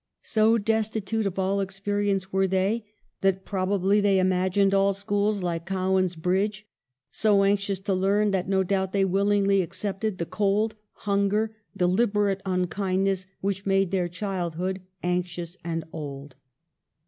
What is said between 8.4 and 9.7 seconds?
no doubt they willingly